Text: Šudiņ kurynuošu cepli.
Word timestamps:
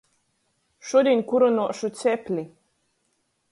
Šudiņ 0.91 1.21
kurynuošu 1.33 1.91
cepli. 2.01 2.49